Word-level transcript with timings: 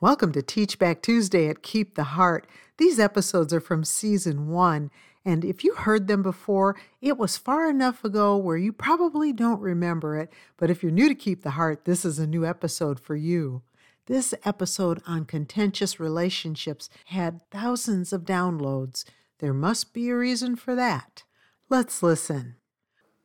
Welcome 0.00 0.30
to 0.34 0.42
Teach 0.42 0.78
Back 0.78 1.02
Tuesday 1.02 1.48
at 1.48 1.64
Keep 1.64 1.96
the 1.96 2.04
Heart. 2.04 2.46
These 2.76 3.00
episodes 3.00 3.52
are 3.52 3.58
from 3.58 3.82
season 3.82 4.46
one, 4.46 4.92
and 5.24 5.44
if 5.44 5.64
you 5.64 5.74
heard 5.74 6.06
them 6.06 6.22
before, 6.22 6.76
it 7.02 7.18
was 7.18 7.36
far 7.36 7.68
enough 7.68 8.04
ago 8.04 8.36
where 8.36 8.56
you 8.56 8.72
probably 8.72 9.32
don't 9.32 9.60
remember 9.60 10.16
it. 10.16 10.32
But 10.56 10.70
if 10.70 10.84
you're 10.84 10.92
new 10.92 11.08
to 11.08 11.16
Keep 11.16 11.42
the 11.42 11.50
Heart, 11.50 11.84
this 11.84 12.04
is 12.04 12.20
a 12.20 12.28
new 12.28 12.46
episode 12.46 13.00
for 13.00 13.16
you. 13.16 13.62
This 14.06 14.34
episode 14.44 15.02
on 15.04 15.24
contentious 15.24 15.98
relationships 15.98 16.88
had 17.06 17.40
thousands 17.50 18.12
of 18.12 18.22
downloads. 18.22 19.04
There 19.40 19.52
must 19.52 19.92
be 19.92 20.10
a 20.10 20.16
reason 20.16 20.54
for 20.54 20.76
that. 20.76 21.24
Let's 21.68 22.04
listen. 22.04 22.54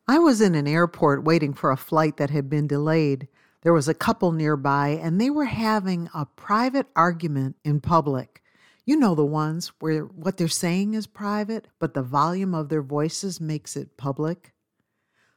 I 0.08 0.18
was 0.18 0.40
in 0.40 0.56
an 0.56 0.66
airport 0.66 1.22
waiting 1.22 1.54
for 1.54 1.70
a 1.70 1.76
flight 1.76 2.16
that 2.16 2.30
had 2.30 2.50
been 2.50 2.66
delayed. 2.66 3.28
There 3.64 3.72
was 3.72 3.88
a 3.88 3.94
couple 3.94 4.30
nearby, 4.30 4.90
and 4.90 5.18
they 5.18 5.30
were 5.30 5.46
having 5.46 6.10
a 6.12 6.26
private 6.26 6.86
argument 6.94 7.56
in 7.64 7.80
public. 7.80 8.42
You 8.84 8.94
know 8.94 9.14
the 9.14 9.24
ones 9.24 9.72
where 9.80 10.02
what 10.02 10.36
they're 10.36 10.48
saying 10.48 10.92
is 10.92 11.06
private, 11.06 11.68
but 11.78 11.94
the 11.94 12.02
volume 12.02 12.54
of 12.54 12.68
their 12.68 12.82
voices 12.82 13.40
makes 13.40 13.74
it 13.74 13.96
public. 13.96 14.52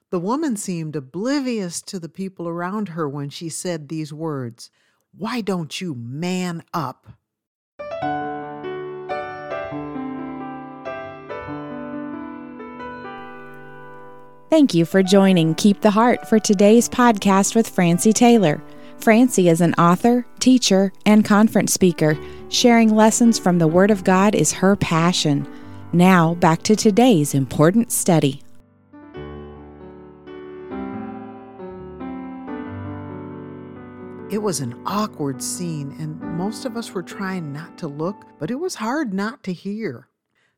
The 0.10 0.20
woman 0.20 0.58
seemed 0.58 0.98
oblivious 0.98 1.82
to 1.84 2.00
the 2.00 2.10
people 2.10 2.50
around 2.50 2.90
her 2.90 3.08
when 3.08 3.30
she 3.30 3.48
said 3.48 3.88
these 3.88 4.12
words 4.12 4.72
Why 5.18 5.40
don't 5.40 5.80
you 5.80 5.96
man 5.96 6.64
up? 6.74 7.08
Thank 14.50 14.74
you 14.74 14.86
for 14.86 15.04
joining 15.04 15.56
Keep 15.56 15.82
the 15.82 15.92
Heart 15.92 16.30
for 16.30 16.40
today's 16.40 16.88
podcast 16.88 17.54
with 17.54 17.68
Francie 17.68 18.14
Taylor. 18.14 18.64
Francie 18.98 19.50
is 19.50 19.60
an 19.60 19.74
author, 19.74 20.26
teacher, 20.40 20.94
and 21.06 21.26
conference 21.26 21.74
speaker. 21.74 22.18
Sharing 22.48 22.96
lessons 22.96 23.38
from 23.38 23.60
the 23.60 23.68
Word 23.68 23.92
of 23.92 24.06
God 24.06 24.36
is 24.36 24.54
her 24.54 24.78
passion. 24.78 25.46
Now, 25.92 26.36
back 26.36 26.64
to 26.64 26.78
today's 26.78 27.34
important 27.34 27.92
study. 27.92 28.42
It 34.32 34.42
was 34.42 34.62
an 34.62 34.82
awkward 34.86 35.44
scene, 35.44 35.94
and 36.00 36.22
most 36.38 36.64
of 36.64 36.78
us 36.78 36.94
were 36.94 37.04
trying 37.04 37.52
not 37.52 37.78
to 37.80 37.90
look, 37.90 38.24
but 38.40 38.50
it 38.50 38.56
was 38.56 38.76
hard 38.76 39.14
not 39.14 39.44
to 39.44 39.52
hear. 39.52 40.08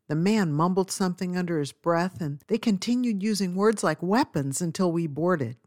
The 0.10 0.16
man 0.16 0.52
mumbled 0.52 0.90
something 0.90 1.38
under 1.38 1.60
his 1.60 1.72
breath, 1.72 2.20
and 2.20 2.44
they 2.48 2.58
continued 2.58 3.22
using 3.22 3.54
words 3.54 3.84
like 3.84 4.02
weapons 4.02 4.60
until 4.60 4.92
we 4.92 5.06
boarded. 5.06 5.58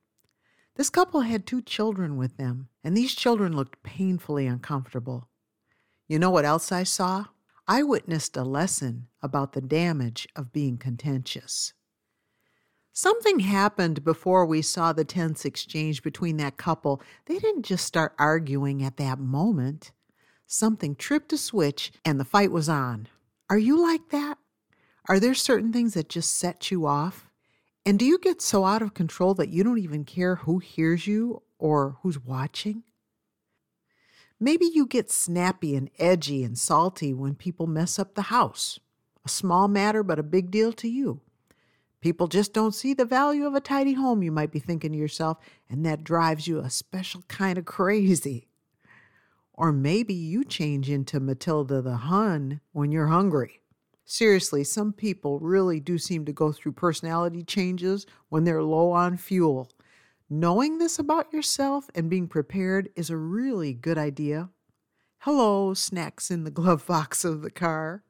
This 0.74 0.90
couple 0.90 1.20
had 1.20 1.46
two 1.46 1.62
children 1.62 2.16
with 2.16 2.38
them, 2.38 2.68
and 2.82 2.96
these 2.96 3.14
children 3.14 3.54
looked 3.54 3.84
painfully 3.84 4.48
uncomfortable. 4.48 5.28
You 6.08 6.18
know 6.18 6.30
what 6.30 6.44
else 6.44 6.72
I 6.72 6.82
saw? 6.82 7.26
I 7.68 7.84
witnessed 7.84 8.36
a 8.36 8.42
lesson 8.42 9.06
about 9.22 9.52
the 9.52 9.60
damage 9.60 10.26
of 10.34 10.52
being 10.52 10.76
contentious. 10.76 11.72
Something 12.92 13.40
happened 13.40 14.02
before 14.02 14.44
we 14.44 14.60
saw 14.60 14.92
the 14.92 15.04
tense 15.04 15.44
exchange 15.44 16.02
between 16.02 16.36
that 16.38 16.56
couple. 16.56 17.00
They 17.26 17.38
didn't 17.38 17.62
just 17.62 17.86
start 17.86 18.12
arguing 18.18 18.82
at 18.82 18.96
that 18.96 19.20
moment. 19.20 19.92
Something 20.48 20.96
tripped 20.96 21.32
a 21.32 21.38
switch 21.38 21.92
and 22.04 22.18
the 22.18 22.24
fight 22.24 22.50
was 22.50 22.68
on. 22.68 23.06
Are 23.52 23.58
you 23.58 23.82
like 23.82 24.08
that? 24.08 24.38
Are 25.10 25.20
there 25.20 25.34
certain 25.34 25.74
things 25.74 25.92
that 25.92 26.08
just 26.08 26.38
set 26.38 26.70
you 26.70 26.86
off? 26.86 27.28
And 27.84 27.98
do 27.98 28.06
you 28.06 28.18
get 28.18 28.40
so 28.40 28.64
out 28.64 28.80
of 28.80 28.94
control 28.94 29.34
that 29.34 29.50
you 29.50 29.62
don't 29.62 29.78
even 29.78 30.06
care 30.06 30.36
who 30.36 30.58
hears 30.58 31.06
you 31.06 31.42
or 31.58 31.98
who's 32.00 32.18
watching? 32.18 32.82
Maybe 34.40 34.64
you 34.64 34.86
get 34.86 35.10
snappy 35.10 35.76
and 35.76 35.90
edgy 35.98 36.42
and 36.42 36.56
salty 36.56 37.12
when 37.12 37.34
people 37.34 37.66
mess 37.66 37.98
up 37.98 38.14
the 38.14 38.22
house. 38.22 38.80
A 39.22 39.28
small 39.28 39.68
matter, 39.68 40.02
but 40.02 40.18
a 40.18 40.22
big 40.22 40.50
deal 40.50 40.72
to 40.72 40.88
you. 40.88 41.20
People 42.00 42.28
just 42.28 42.54
don't 42.54 42.74
see 42.74 42.94
the 42.94 43.04
value 43.04 43.46
of 43.46 43.54
a 43.54 43.60
tidy 43.60 43.92
home, 43.92 44.22
you 44.22 44.32
might 44.32 44.50
be 44.50 44.60
thinking 44.60 44.92
to 44.92 44.98
yourself, 44.98 45.36
and 45.68 45.84
that 45.84 46.04
drives 46.04 46.46
you 46.46 46.60
a 46.60 46.70
special 46.70 47.22
kind 47.28 47.58
of 47.58 47.64
crazy. 47.66 48.48
Or 49.54 49.72
maybe 49.72 50.14
you 50.14 50.44
change 50.44 50.88
into 50.88 51.20
Matilda 51.20 51.82
the 51.82 51.96
Hun 51.96 52.60
when 52.72 52.90
you're 52.90 53.08
hungry. 53.08 53.60
Seriously, 54.04 54.64
some 54.64 54.92
people 54.92 55.38
really 55.40 55.80
do 55.80 55.98
seem 55.98 56.24
to 56.24 56.32
go 56.32 56.52
through 56.52 56.72
personality 56.72 57.44
changes 57.44 58.06
when 58.28 58.44
they're 58.44 58.62
low 58.62 58.90
on 58.90 59.16
fuel. 59.16 59.70
Knowing 60.28 60.78
this 60.78 60.98
about 60.98 61.32
yourself 61.32 61.90
and 61.94 62.08
being 62.08 62.26
prepared 62.26 62.88
is 62.96 63.10
a 63.10 63.16
really 63.16 63.74
good 63.74 63.98
idea. 63.98 64.48
Hello, 65.18 65.74
snacks 65.74 66.30
in 66.30 66.44
the 66.44 66.50
glove 66.50 66.86
box 66.86 67.24
of 67.24 67.42
the 67.42 67.50
car. 67.50 68.02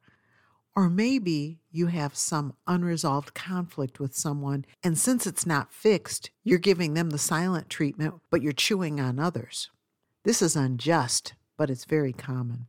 Or 0.75 0.89
maybe 0.89 1.59
you 1.69 1.87
have 1.87 2.15
some 2.15 2.55
unresolved 2.65 3.33
conflict 3.33 3.99
with 3.99 4.15
someone, 4.15 4.65
and 4.83 4.97
since 4.97 5.27
it's 5.27 5.45
not 5.45 5.71
fixed, 5.71 6.31
you're 6.43 6.57
giving 6.57 6.95
them 6.95 7.11
the 7.11 7.19
silent 7.19 7.69
treatment, 7.69 8.15
but 8.31 8.41
you're 8.41 8.51
chewing 8.53 8.99
on 8.99 9.19
others. 9.19 9.69
This 10.23 10.41
is 10.41 10.55
unjust, 10.55 11.33
but 11.57 11.69
it's 11.69 11.85
very 11.85 12.13
common. 12.13 12.67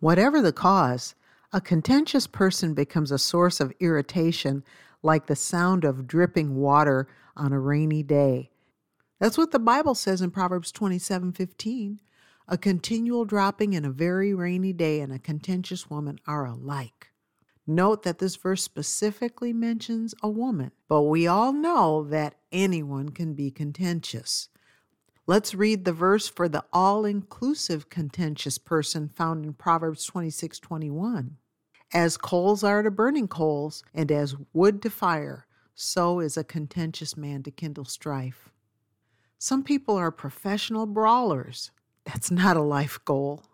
Whatever 0.00 0.42
the 0.42 0.52
cause, 0.52 1.14
a 1.52 1.60
contentious 1.60 2.26
person 2.26 2.74
becomes 2.74 3.10
a 3.10 3.18
source 3.18 3.60
of 3.60 3.72
irritation 3.80 4.62
like 5.02 5.26
the 5.26 5.36
sound 5.36 5.84
of 5.84 6.06
dripping 6.06 6.56
water 6.56 7.08
on 7.36 7.52
a 7.52 7.58
rainy 7.58 8.02
day. 8.02 8.50
That's 9.18 9.38
what 9.38 9.50
the 9.50 9.58
Bible 9.58 9.94
says 9.94 10.20
in 10.20 10.30
Proverbs 10.30 10.72
27:15. 10.72 12.00
A 12.48 12.58
continual 12.58 13.24
dropping 13.24 13.72
in 13.72 13.84
a 13.84 13.90
very 13.90 14.34
rainy 14.34 14.72
day 14.72 15.00
and 15.00 15.12
a 15.12 15.18
contentious 15.18 15.88
woman 15.88 16.18
are 16.26 16.44
alike. 16.46 17.12
Note 17.66 18.02
that 18.02 18.18
this 18.18 18.36
verse 18.36 18.62
specifically 18.62 19.52
mentions 19.52 20.14
a 20.22 20.28
woman, 20.28 20.72
but 20.88 21.02
we 21.02 21.26
all 21.26 21.52
know 21.52 22.02
that 22.04 22.34
anyone 22.50 23.10
can 23.10 23.34
be 23.34 23.50
contentious. 23.50 24.48
Let's 25.30 25.54
read 25.54 25.84
the 25.84 25.92
verse 25.92 26.26
for 26.26 26.48
the 26.48 26.64
all 26.72 27.04
inclusive 27.04 27.88
contentious 27.88 28.58
person 28.58 29.08
found 29.08 29.44
in 29.44 29.52
Proverbs 29.52 30.04
26 30.06 30.58
21. 30.58 31.36
As 31.94 32.16
coals 32.16 32.64
are 32.64 32.82
to 32.82 32.90
burning 32.90 33.28
coals, 33.28 33.84
and 33.94 34.10
as 34.10 34.34
wood 34.52 34.82
to 34.82 34.90
fire, 34.90 35.46
so 35.72 36.18
is 36.18 36.36
a 36.36 36.42
contentious 36.42 37.16
man 37.16 37.44
to 37.44 37.52
kindle 37.52 37.84
strife. 37.84 38.50
Some 39.38 39.62
people 39.62 39.94
are 39.94 40.10
professional 40.10 40.86
brawlers. 40.86 41.70
That's 42.02 42.32
not 42.32 42.56
a 42.56 42.62
life 42.62 42.98
goal. 43.04 43.44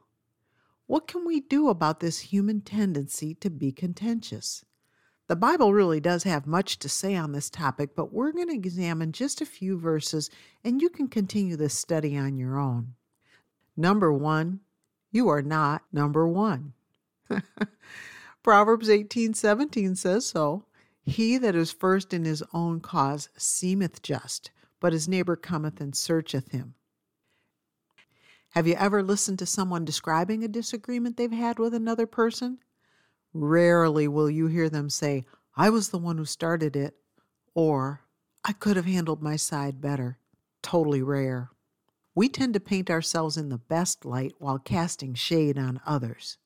What 0.87 1.07
can 1.07 1.27
we 1.27 1.41
do 1.41 1.69
about 1.69 2.01
this 2.01 2.21
human 2.21 2.63
tendency 2.63 3.35
to 3.35 3.51
be 3.51 3.71
contentious? 3.71 4.65
The 5.29 5.37
Bible 5.37 5.73
really 5.73 5.99
does 5.99 6.23
have 6.23 6.47
much 6.47 6.79
to 6.79 6.89
say 6.89 7.17
on 7.17 7.33
this 7.33 7.51
topic, 7.51 7.97
but 7.97 8.13
we're 8.13 8.33
going 8.33 8.49
to 8.49 8.55
examine 8.55 9.11
just 9.11 9.41
a 9.41 9.47
few 9.47 9.77
verses 9.77 10.31
and 10.63 10.81
you 10.81 10.89
can 10.89 11.09
continue 11.09 11.57
this 11.57 11.77
study 11.77 12.17
on 12.17 12.37
your 12.37 12.59
own. 12.59 12.95
Number 13.77 14.13
one, 14.13 14.61
you 15.11 15.29
are 15.29 15.43
not 15.43 15.83
number 15.93 16.29
one. 16.29 16.75
Proverbs 18.45 18.89
18 18.89 19.35
17 19.35 19.97
says 19.97 20.27
so. 20.27 20.65
He 21.03 21.39
that 21.39 21.57
is 21.57 21.73
first 21.73 22.15
in 22.15 22.25
his 22.25 22.43
own 22.53 22.81
cause 22.81 23.29
seemeth 23.37 24.03
just, 24.03 24.51
but 24.81 24.93
his 24.93 25.09
neighbor 25.09 25.37
cometh 25.37 25.81
and 25.81 25.97
searcheth 25.97 26.53
him. 26.53 26.75
Have 28.51 28.67
you 28.67 28.75
ever 28.75 29.03
listened 29.03 29.39
to 29.41 29.47
someone 29.47 29.85
describing 29.85 30.45
a 30.45 30.49
disagreement 30.49 31.17
they've 31.17 31.31
had 31.31 31.59
with 31.59 31.75
another 31.75 32.07
person? 32.07 32.59
Rarely 33.43 34.09
will 34.09 34.31
you 34.31 34.47
hear 34.47 34.71
them 34.71 34.89
say, 34.89 35.25
I 35.57 35.69
was 35.71 35.91
the 35.91 35.99
one 35.99 36.17
who 36.17 36.25
started 36.25 36.75
it, 36.75 36.97
or 37.55 38.03
I 38.45 38.53
could 38.53 38.77
have 38.77 38.87
handled 38.87 39.23
my 39.23 39.37
side 39.37 39.81
better. 39.81 40.19
Totally 40.63 41.03
rare. 41.03 41.51
We 42.15 42.29
tend 42.29 42.55
to 42.55 42.61
paint 42.61 42.91
ourselves 42.91 43.37
in 43.37 43.51
the 43.51 43.59
best 43.59 44.05
light 44.05 44.33
while 44.39 44.59
casting 44.59 45.15
shade 45.15 45.59
on 45.59 45.81
others. 45.85 46.39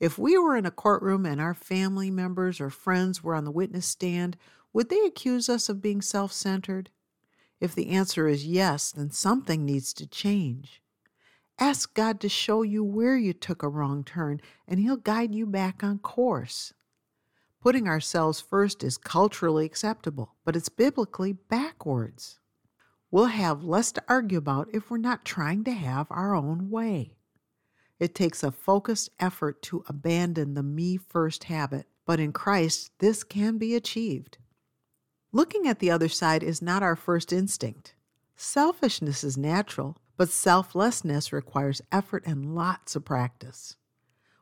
If 0.00 0.18
we 0.18 0.38
were 0.38 0.56
in 0.56 0.64
a 0.64 0.70
courtroom 0.70 1.26
and 1.26 1.40
our 1.40 1.54
family 1.54 2.10
members 2.10 2.60
or 2.60 2.70
friends 2.70 3.22
were 3.22 3.34
on 3.34 3.44
the 3.44 3.50
witness 3.50 3.86
stand, 3.86 4.36
would 4.72 4.88
they 4.88 5.04
accuse 5.04 5.48
us 5.48 5.68
of 5.68 5.82
being 5.82 6.00
self 6.00 6.32
centered? 6.32 6.90
If 7.60 7.74
the 7.74 7.88
answer 7.88 8.26
is 8.26 8.46
yes, 8.46 8.90
then 8.90 9.10
something 9.10 9.64
needs 9.64 9.92
to 9.94 10.06
change. 10.06 10.82
Ask 11.58 11.94
God 11.94 12.20
to 12.20 12.28
show 12.28 12.62
you 12.62 12.84
where 12.84 13.16
you 13.16 13.32
took 13.32 13.62
a 13.62 13.68
wrong 13.68 14.04
turn, 14.04 14.40
and 14.68 14.78
He'll 14.78 14.96
guide 14.96 15.34
you 15.34 15.46
back 15.46 15.82
on 15.82 15.98
course. 15.98 16.74
Putting 17.62 17.88
ourselves 17.88 18.40
first 18.40 18.84
is 18.84 18.98
culturally 18.98 19.64
acceptable, 19.64 20.34
but 20.44 20.54
it's 20.54 20.68
biblically 20.68 21.32
backwards. 21.32 22.38
We'll 23.10 23.26
have 23.26 23.64
less 23.64 23.90
to 23.92 24.04
argue 24.06 24.38
about 24.38 24.68
if 24.72 24.90
we're 24.90 24.98
not 24.98 25.24
trying 25.24 25.64
to 25.64 25.72
have 25.72 26.06
our 26.10 26.34
own 26.34 26.70
way. 26.70 27.16
It 27.98 28.14
takes 28.14 28.42
a 28.42 28.52
focused 28.52 29.08
effort 29.18 29.62
to 29.62 29.82
abandon 29.88 30.54
the 30.54 30.62
me 30.62 30.98
first 30.98 31.44
habit, 31.44 31.86
but 32.04 32.20
in 32.20 32.32
Christ, 32.32 32.90
this 32.98 33.24
can 33.24 33.56
be 33.56 33.74
achieved. 33.74 34.36
Looking 35.32 35.66
at 35.66 35.78
the 35.78 35.90
other 35.90 36.08
side 36.08 36.42
is 36.42 36.60
not 36.60 36.82
our 36.82 36.96
first 36.96 37.32
instinct. 37.32 37.94
Selfishness 38.36 39.24
is 39.24 39.38
natural, 39.38 39.96
but 40.16 40.30
selflessness 40.30 41.32
requires 41.32 41.82
effort 41.92 42.22
and 42.26 42.54
lots 42.54 42.96
of 42.96 43.04
practice. 43.04 43.76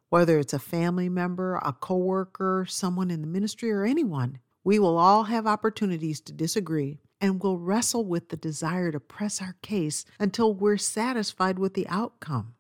Whether 0.08 0.38
it's 0.38 0.52
a 0.52 0.58
family 0.58 1.08
member, 1.08 1.56
a 1.56 1.72
coworker, 1.72 2.66
someone 2.68 3.10
in 3.10 3.20
the 3.20 3.26
ministry, 3.26 3.70
or 3.72 3.84
anyone, 3.84 4.38
we 4.62 4.78
will 4.78 4.96
all 4.96 5.24
have 5.24 5.46
opportunities 5.46 6.20
to 6.22 6.32
disagree 6.32 7.00
and 7.20 7.42
will 7.42 7.58
wrestle 7.58 8.04
with 8.04 8.28
the 8.28 8.36
desire 8.36 8.92
to 8.92 9.00
press 9.00 9.42
our 9.42 9.56
case 9.62 10.04
until 10.18 10.54
we're 10.54 10.76
satisfied 10.76 11.58
with 11.58 11.74
the 11.74 11.88
outcome. 11.88 12.54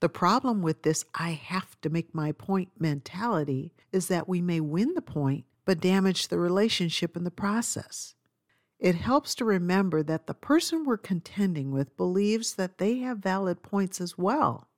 The 0.00 0.08
problem 0.08 0.62
with 0.62 0.82
this 0.82 1.04
I 1.14 1.30
have 1.30 1.80
to 1.80 1.88
make 1.88 2.14
my 2.14 2.32
point 2.32 2.68
mentality 2.78 3.72
is 3.92 4.08
that 4.08 4.28
we 4.28 4.40
may 4.40 4.60
win 4.60 4.94
the 4.94 5.02
point 5.02 5.44
but 5.66 5.80
damage 5.80 6.28
the 6.28 6.38
relationship 6.38 7.16
in 7.16 7.24
the 7.24 7.30
process. 7.30 8.14
It 8.78 8.94
helps 8.94 9.34
to 9.36 9.44
remember 9.44 10.02
that 10.02 10.26
the 10.26 10.34
person 10.34 10.84
we're 10.84 10.98
contending 10.98 11.70
with 11.70 11.96
believes 11.96 12.54
that 12.54 12.78
they 12.78 12.98
have 12.98 13.18
valid 13.18 13.62
points 13.62 14.00
as 14.00 14.18
well. 14.18 14.68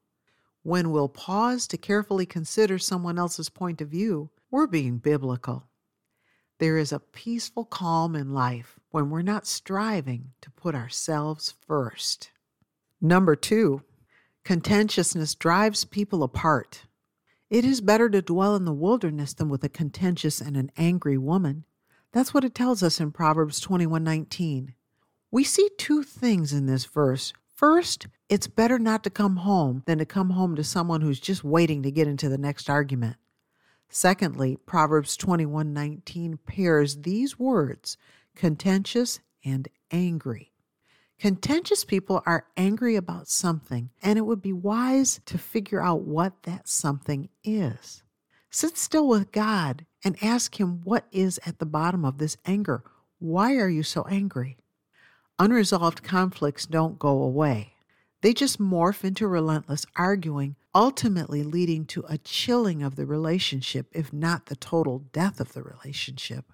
When 0.63 0.91
we'll 0.91 1.09
pause 1.09 1.67
to 1.69 1.77
carefully 1.77 2.27
consider 2.27 2.79
someone 2.79 3.19
else's 3.19 3.49
point 3.49 3.81
of 3.81 3.89
view, 3.89 4.31
we're 4.51 4.67
being 4.67 4.99
biblical. 4.99 5.65
There 6.59 6.77
is 6.77 6.93
a 6.93 7.01
peaceful 7.01 7.65
calm 7.65 8.15
in 8.15 8.33
life 8.33 8.79
when 8.91 9.11
we're 9.11 9.23
not 9.23 9.47
striving 9.47 10.33
to 10.41 10.51
put 10.51 10.75
ourselves 10.75 11.55
first. 11.67 12.31
Number 13.01 13.37
two, 13.37 13.83
contentiousness 14.45 15.35
drives 15.35 15.85
people 15.85 16.23
apart. 16.23 16.85
It 17.51 17.65
is 17.65 17.81
better 17.81 18.11
to 18.11 18.23
dwell 18.23 18.57
in 18.57 18.65
the 18.65 18.73
wilderness 18.73 19.35
than 19.35 19.49
with 19.49 19.65
a 19.65 19.69
contentious 19.69 20.41
and 20.41 20.57
an 20.57 20.71
angry 20.77 21.17
woman. 21.17 21.65
That's 22.13 22.33
what 22.33 22.45
it 22.45 22.55
tells 22.55 22.83
us 22.83 23.01
in 23.01 23.13
Proverbs 23.13 23.61
21:19. 23.61 24.75
We 25.31 25.45
see 25.45 25.69
two 25.77 26.03
things 26.03 26.53
in 26.53 26.67
this 26.67 26.87
verse. 26.87 27.33
First, 27.55 28.07
it's 28.29 28.47
better 28.47 28.79
not 28.79 29.05
to 29.05 29.11
come 29.11 29.37
home 29.37 29.83
than 29.87 29.99
to 29.99 30.07
come 30.07 30.31
home 30.31 30.57
to 30.57 30.65
someone 30.65 31.01
who's 31.03 31.21
just 31.21 31.45
waiting 31.45 31.83
to 31.83 31.91
get 31.91 32.09
into 32.09 32.29
the 32.29 32.39
next 32.39 32.71
argument. 32.71 33.17
Secondly, 33.91 34.57
Proverbs 34.57 35.17
21:19 35.17 36.39
pairs 36.47 36.99
these 37.03 37.39
words, 37.39 37.97
contentious 38.35 39.21
and 39.45 39.69
angry. 39.91 40.53
Contentious 41.19 41.85
people 41.85 42.23
are 42.27 42.47
angry 42.57 42.95
about 42.95 43.29
something, 43.29 43.91
and 44.03 44.19
it 44.19 44.23
would 44.27 44.41
be 44.41 44.53
wise 44.53 45.21
to 45.27 45.37
figure 45.37 45.83
out 45.83 46.03
what 46.03 46.45
that 46.45 46.69
something 46.69 47.29
is. 47.43 48.03
Sit 48.61 48.77
still 48.77 49.07
with 49.07 49.31
God 49.31 49.87
and 50.05 50.21
ask 50.21 50.59
Him 50.59 50.81
what 50.83 51.07
is 51.13 51.39
at 51.47 51.61
the 51.61 51.65
bottom 51.65 52.05
of 52.05 52.19
this 52.19 52.37
anger. 52.45 52.83
Why 53.21 53.55
are 53.55 53.69
you 53.69 53.85
so 53.85 54.03
angry? 54.11 54.57
Unresolved 55.39 56.03
conflicts 56.03 56.67
don't 56.67 56.99
go 56.99 57.23
away. 57.23 57.75
They 58.21 58.35
just 58.35 58.61
morph 58.61 59.05
into 59.05 59.29
relentless 59.29 59.87
arguing, 59.95 60.57
ultimately 60.75 61.45
leading 61.45 61.87
to 61.87 62.05
a 62.09 62.19
chilling 62.19 62.83
of 62.83 62.97
the 62.97 63.07
relationship, 63.07 63.87
if 63.93 64.13
not 64.13 64.47
the 64.47 64.57
total 64.57 65.05
death 65.13 65.39
of 65.39 65.53
the 65.53 65.63
relationship. 65.63 66.47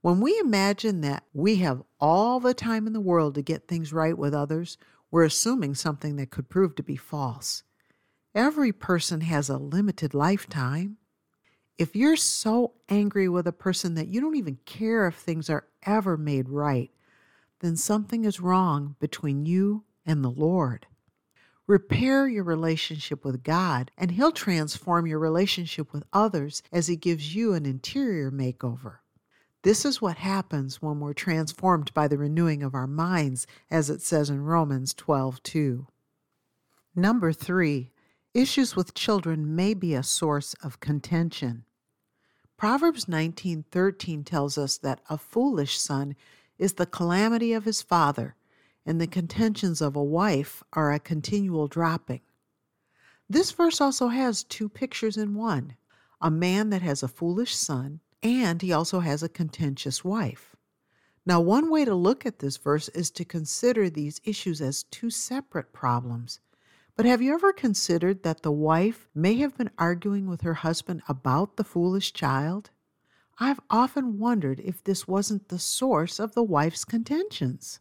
When 0.00 0.22
we 0.22 0.38
imagine 0.38 1.02
that 1.02 1.24
we 1.34 1.56
have 1.56 1.82
all 2.00 2.40
the 2.40 2.54
time 2.54 2.86
in 2.86 2.94
the 2.94 2.98
world 2.98 3.34
to 3.34 3.42
get 3.42 3.68
things 3.68 3.92
right 3.92 4.16
with 4.16 4.32
others, 4.32 4.78
we're 5.10 5.24
assuming 5.24 5.74
something 5.74 6.16
that 6.16 6.30
could 6.30 6.48
prove 6.48 6.74
to 6.76 6.82
be 6.82 6.96
false. 6.96 7.62
Every 8.34 8.72
person 8.72 9.20
has 9.20 9.50
a 9.50 9.58
limited 9.58 10.14
lifetime. 10.14 10.96
If 11.78 11.94
you're 11.94 12.16
so 12.16 12.72
angry 12.88 13.28
with 13.28 13.46
a 13.46 13.52
person 13.52 13.94
that 13.94 14.08
you 14.08 14.20
don't 14.20 14.36
even 14.36 14.58
care 14.64 15.06
if 15.06 15.16
things 15.16 15.50
are 15.50 15.66
ever 15.84 16.16
made 16.16 16.48
right, 16.48 16.90
then 17.60 17.76
something 17.76 18.24
is 18.24 18.40
wrong 18.40 18.96
between 18.98 19.44
you 19.44 19.84
and 20.06 20.24
the 20.24 20.30
Lord. 20.30 20.86
Repair 21.66 22.28
your 22.28 22.44
relationship 22.44 23.24
with 23.24 23.42
God, 23.42 23.90
and 23.98 24.12
He'll 24.12 24.32
transform 24.32 25.06
your 25.06 25.18
relationship 25.18 25.92
with 25.92 26.04
others 26.12 26.62
as 26.72 26.86
He 26.86 26.96
gives 26.96 27.34
you 27.34 27.52
an 27.52 27.66
interior 27.66 28.30
makeover. 28.30 28.98
This 29.62 29.84
is 29.84 30.00
what 30.00 30.18
happens 30.18 30.80
when 30.80 31.00
we're 31.00 31.12
transformed 31.12 31.92
by 31.92 32.08
the 32.08 32.16
renewing 32.16 32.62
of 32.62 32.74
our 32.74 32.86
minds, 32.86 33.46
as 33.70 33.90
it 33.90 34.00
says 34.00 34.30
in 34.30 34.44
Romans 34.44 34.94
12 34.94 35.42
2. 35.42 35.86
Number 36.94 37.32
three, 37.32 37.90
issues 38.36 38.76
with 38.76 38.92
children 38.92 39.56
may 39.56 39.72
be 39.72 39.94
a 39.94 40.02
source 40.02 40.52
of 40.62 40.78
contention. 40.78 41.64
Proverbs 42.58 43.06
19:13 43.08 44.24
tells 44.24 44.58
us 44.58 44.76
that 44.76 45.00
a 45.08 45.16
foolish 45.16 45.80
son 45.80 46.14
is 46.58 46.74
the 46.74 46.84
calamity 46.84 47.54
of 47.54 47.64
his 47.64 47.80
father, 47.80 48.36
and 48.84 49.00
the 49.00 49.06
contentions 49.06 49.80
of 49.80 49.96
a 49.96 50.04
wife 50.04 50.62
are 50.74 50.92
a 50.92 51.00
continual 51.00 51.66
dropping. 51.66 52.20
This 53.26 53.52
verse 53.52 53.80
also 53.80 54.08
has 54.08 54.44
two 54.44 54.68
pictures 54.68 55.16
in 55.16 55.34
one 55.34 55.76
a 56.20 56.30
man 56.30 56.68
that 56.68 56.82
has 56.82 57.02
a 57.02 57.08
foolish 57.08 57.56
son, 57.56 58.00
and 58.22 58.60
he 58.60 58.70
also 58.70 59.00
has 59.00 59.22
a 59.22 59.30
contentious 59.30 60.04
wife. 60.04 60.54
Now, 61.24 61.40
one 61.40 61.70
way 61.70 61.86
to 61.86 61.94
look 61.94 62.26
at 62.26 62.40
this 62.40 62.58
verse 62.58 62.90
is 62.90 63.10
to 63.12 63.24
consider 63.24 63.88
these 63.88 64.20
issues 64.24 64.60
as 64.60 64.82
two 64.84 65.08
separate 65.08 65.72
problems. 65.72 66.40
But 66.96 67.04
have 67.04 67.20
you 67.20 67.34
ever 67.34 67.52
considered 67.52 68.22
that 68.22 68.42
the 68.42 68.50
wife 68.50 69.06
may 69.14 69.34
have 69.34 69.58
been 69.58 69.70
arguing 69.76 70.26
with 70.26 70.40
her 70.40 70.54
husband 70.54 71.02
about 71.06 71.56
the 71.56 71.64
foolish 71.64 72.14
child? 72.14 72.70
I've 73.38 73.60
often 73.68 74.18
wondered 74.18 74.60
if 74.60 74.82
this 74.82 75.06
wasn't 75.06 75.48
the 75.48 75.58
source 75.58 76.18
of 76.18 76.34
the 76.34 76.42
wife's 76.42 76.86
contentions. 76.86 77.80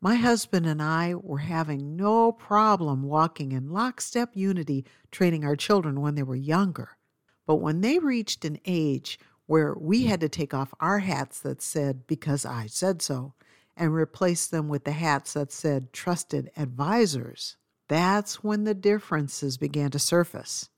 My 0.00 0.16
husband 0.16 0.66
and 0.66 0.82
I 0.82 1.14
were 1.14 1.38
having 1.38 1.94
no 1.94 2.32
problem 2.32 3.04
walking 3.04 3.52
in 3.52 3.70
lockstep 3.70 4.34
unity 4.34 4.84
training 5.12 5.44
our 5.44 5.54
children 5.54 6.00
when 6.00 6.16
they 6.16 6.24
were 6.24 6.34
younger. 6.34 6.98
But 7.46 7.56
when 7.56 7.80
they 7.80 8.00
reached 8.00 8.44
an 8.44 8.58
age 8.64 9.20
where 9.46 9.72
we 9.74 10.06
had 10.06 10.20
to 10.22 10.28
take 10.28 10.52
off 10.52 10.74
our 10.80 10.98
hats 10.98 11.40
that 11.42 11.62
said, 11.62 12.08
because 12.08 12.44
I 12.44 12.66
said 12.66 13.02
so, 13.02 13.34
and 13.76 13.94
replace 13.94 14.48
them 14.48 14.66
with 14.66 14.82
the 14.82 14.92
hats 14.92 15.34
that 15.34 15.52
said, 15.52 15.92
trusted 15.92 16.50
advisors, 16.56 17.56
that's 17.88 18.42
when 18.42 18.64
the 18.64 18.74
differences 18.74 19.56
began 19.56 19.90
to 19.90 19.98
surface. 19.98 20.68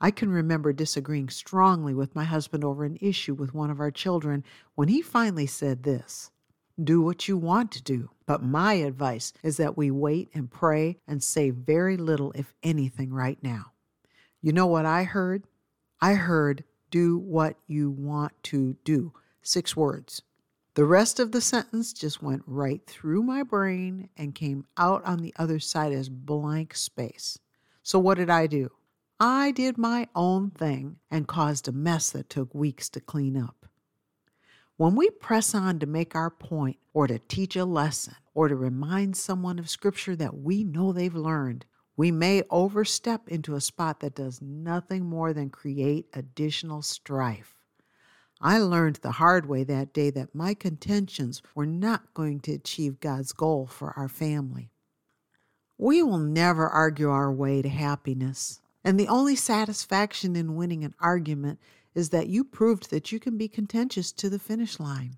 I 0.00 0.10
can 0.10 0.30
remember 0.30 0.72
disagreeing 0.72 1.30
strongly 1.30 1.94
with 1.94 2.14
my 2.14 2.24
husband 2.24 2.64
over 2.64 2.84
an 2.84 2.98
issue 3.00 3.34
with 3.34 3.54
one 3.54 3.70
of 3.70 3.80
our 3.80 3.90
children 3.90 4.44
when 4.74 4.88
he 4.88 5.00
finally 5.00 5.46
said 5.46 5.82
this 5.82 6.30
Do 6.82 7.00
what 7.00 7.28
you 7.28 7.38
want 7.38 7.72
to 7.72 7.82
do, 7.82 8.10
but 8.26 8.42
my 8.42 8.74
advice 8.74 9.32
is 9.42 9.56
that 9.56 9.76
we 9.76 9.90
wait 9.90 10.28
and 10.34 10.50
pray 10.50 10.98
and 11.08 11.22
say 11.22 11.48
very 11.50 11.96
little, 11.96 12.32
if 12.32 12.52
anything, 12.62 13.10
right 13.10 13.38
now. 13.42 13.72
You 14.42 14.52
know 14.52 14.66
what 14.66 14.84
I 14.84 15.04
heard? 15.04 15.44
I 16.00 16.14
heard, 16.14 16.64
Do 16.90 17.16
what 17.16 17.56
you 17.66 17.90
want 17.90 18.32
to 18.44 18.76
do. 18.84 19.14
Six 19.40 19.74
words. 19.74 20.20
The 20.76 20.84
rest 20.84 21.18
of 21.18 21.32
the 21.32 21.40
sentence 21.40 21.94
just 21.94 22.22
went 22.22 22.42
right 22.46 22.82
through 22.86 23.22
my 23.22 23.42
brain 23.42 24.10
and 24.14 24.34
came 24.34 24.66
out 24.76 25.02
on 25.06 25.22
the 25.22 25.32
other 25.38 25.58
side 25.58 25.94
as 25.94 26.10
blank 26.10 26.74
space. 26.74 27.38
So, 27.82 27.98
what 27.98 28.18
did 28.18 28.28
I 28.28 28.46
do? 28.46 28.72
I 29.18 29.52
did 29.52 29.78
my 29.78 30.06
own 30.14 30.50
thing 30.50 30.96
and 31.10 31.26
caused 31.26 31.66
a 31.66 31.72
mess 31.72 32.10
that 32.10 32.28
took 32.28 32.54
weeks 32.54 32.90
to 32.90 33.00
clean 33.00 33.38
up. 33.38 33.64
When 34.76 34.96
we 34.96 35.08
press 35.08 35.54
on 35.54 35.78
to 35.78 35.86
make 35.86 36.14
our 36.14 36.28
point, 36.28 36.76
or 36.92 37.06
to 37.06 37.20
teach 37.20 37.56
a 37.56 37.64
lesson, 37.64 38.16
or 38.34 38.48
to 38.48 38.54
remind 38.54 39.16
someone 39.16 39.58
of 39.58 39.70
scripture 39.70 40.14
that 40.16 40.36
we 40.36 40.62
know 40.62 40.92
they've 40.92 41.14
learned, 41.14 41.64
we 41.96 42.10
may 42.10 42.42
overstep 42.50 43.30
into 43.30 43.54
a 43.54 43.62
spot 43.62 44.00
that 44.00 44.14
does 44.14 44.42
nothing 44.42 45.06
more 45.06 45.32
than 45.32 45.48
create 45.48 46.04
additional 46.12 46.82
strife. 46.82 47.55
I 48.40 48.58
learned 48.58 48.96
the 48.96 49.12
hard 49.12 49.46
way 49.46 49.64
that 49.64 49.92
day 49.92 50.10
that 50.10 50.34
my 50.34 50.52
contentions 50.52 51.42
were 51.54 51.66
not 51.66 52.12
going 52.12 52.40
to 52.40 52.52
achieve 52.52 53.00
God's 53.00 53.32
goal 53.32 53.66
for 53.66 53.92
our 53.96 54.08
family. 54.08 54.70
We 55.78 56.02
will 56.02 56.18
never 56.18 56.68
argue 56.68 57.10
our 57.10 57.32
way 57.32 57.62
to 57.62 57.68
happiness, 57.68 58.60
and 58.84 59.00
the 59.00 59.08
only 59.08 59.36
satisfaction 59.36 60.36
in 60.36 60.56
winning 60.56 60.84
an 60.84 60.94
argument 61.00 61.60
is 61.94 62.10
that 62.10 62.28
you 62.28 62.44
proved 62.44 62.90
that 62.90 63.10
you 63.10 63.18
can 63.18 63.38
be 63.38 63.48
contentious 63.48 64.12
to 64.12 64.28
the 64.28 64.38
finish 64.38 64.78
line. 64.78 65.16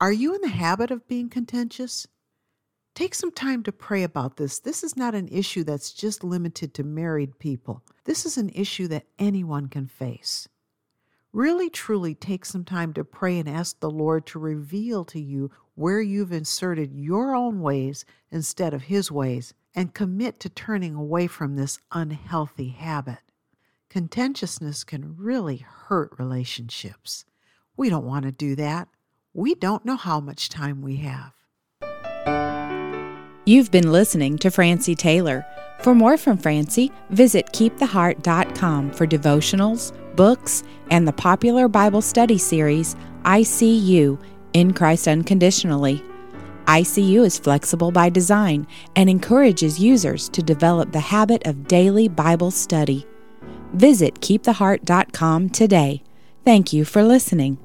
Are 0.00 0.12
you 0.12 0.34
in 0.34 0.40
the 0.40 0.48
habit 0.48 0.90
of 0.90 1.06
being 1.08 1.28
contentious? 1.28 2.06
Take 2.94 3.14
some 3.14 3.32
time 3.32 3.62
to 3.64 3.72
pray 3.72 4.02
about 4.02 4.36
this. 4.36 4.58
This 4.58 4.84
is 4.84 4.96
not 4.96 5.14
an 5.14 5.28
issue 5.28 5.64
that's 5.64 5.92
just 5.92 6.22
limited 6.22 6.74
to 6.74 6.84
married 6.84 7.38
people. 7.38 7.82
This 8.04 8.26
is 8.26 8.36
an 8.36 8.50
issue 8.50 8.86
that 8.88 9.06
anyone 9.18 9.68
can 9.68 9.86
face. 9.86 10.48
Really, 11.32 11.70
truly 11.70 12.14
take 12.14 12.44
some 12.44 12.64
time 12.64 12.92
to 12.92 13.04
pray 13.04 13.38
and 13.38 13.48
ask 13.48 13.80
the 13.80 13.90
Lord 13.90 14.26
to 14.26 14.38
reveal 14.38 15.02
to 15.06 15.18
you 15.18 15.50
where 15.74 16.02
you've 16.02 16.32
inserted 16.32 16.92
your 16.92 17.34
own 17.34 17.62
ways 17.62 18.04
instead 18.30 18.74
of 18.74 18.82
His 18.82 19.10
ways, 19.10 19.54
and 19.74 19.94
commit 19.94 20.38
to 20.40 20.50
turning 20.50 20.94
away 20.94 21.26
from 21.26 21.56
this 21.56 21.78
unhealthy 21.90 22.68
habit. 22.68 23.20
Contentiousness 23.88 24.84
can 24.84 25.16
really 25.16 25.64
hurt 25.66 26.12
relationships. 26.18 27.24
We 27.78 27.88
don't 27.88 28.04
want 28.04 28.26
to 28.26 28.32
do 28.32 28.54
that. 28.56 28.88
We 29.32 29.54
don't 29.54 29.86
know 29.86 29.96
how 29.96 30.20
much 30.20 30.50
time 30.50 30.82
we 30.82 30.96
have. 30.96 31.32
You've 33.46 33.70
been 33.70 33.90
listening 33.90 34.36
to 34.38 34.50
Francie 34.50 34.94
Taylor. 34.94 35.46
For 35.80 35.94
more 35.94 36.18
from 36.18 36.36
Francie, 36.36 36.92
visit 37.08 37.46
keeptheheart.com 37.46 38.90
for 38.92 39.06
devotionals, 39.06 39.92
books, 40.16 40.62
and 40.90 41.06
the 41.06 41.12
popular 41.12 41.68
Bible 41.68 42.02
study 42.02 42.38
series, 42.38 42.96
I 43.24 43.42
See 43.42 43.76
You 43.76 44.18
in 44.52 44.72
Christ 44.72 45.08
Unconditionally. 45.08 46.02
ICU 46.66 47.24
is 47.24 47.38
flexible 47.38 47.90
by 47.90 48.08
design 48.08 48.66
and 48.94 49.10
encourages 49.10 49.80
users 49.80 50.28
to 50.28 50.42
develop 50.42 50.92
the 50.92 51.00
habit 51.00 51.46
of 51.46 51.66
daily 51.66 52.08
Bible 52.08 52.50
study. 52.50 53.06
Visit 53.72 54.20
keeptheheart.com 54.20 55.50
today. 55.50 56.02
Thank 56.44 56.72
you 56.72 56.84
for 56.84 57.02
listening. 57.02 57.58